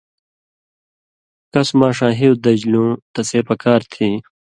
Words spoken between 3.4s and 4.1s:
پکار تھی